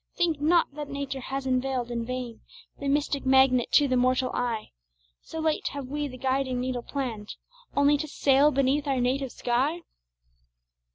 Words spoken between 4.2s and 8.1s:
eye: So late have we the guiding needle plann'd Only to